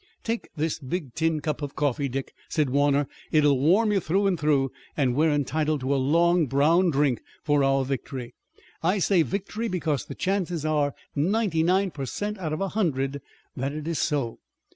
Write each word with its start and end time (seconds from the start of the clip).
"Take 0.23 0.49
this 0.55 0.79
big 0.79 1.13
tin 1.13 1.41
cup 1.41 1.61
of 1.61 1.75
coffee, 1.75 2.09
Dick," 2.09 2.33
said 2.49 2.71
Warner. 2.71 3.07
"It'll 3.31 3.59
warm 3.59 3.91
you 3.91 3.99
through 3.99 4.25
and 4.25 4.39
through, 4.39 4.71
and 4.97 5.13
we're 5.13 5.29
entitled 5.29 5.81
to 5.81 5.93
a 5.93 5.97
long, 6.01 6.47
brown 6.47 6.89
drink 6.89 7.21
for 7.43 7.63
our 7.63 7.85
victory. 7.85 8.33
I 8.81 8.97
say 8.97 9.21
victory 9.21 9.67
because 9.67 10.05
the 10.05 10.15
chances 10.15 10.65
are 10.65 10.95
ninety 11.15 11.61
nine 11.61 11.91
per 11.91 12.07
cent 12.07 12.39
out 12.39 12.51
of 12.51 12.61
a 12.61 12.69
hundred 12.69 13.21
that 13.55 13.73
it 13.73 13.87
is 13.87 13.99
so. 13.99 14.39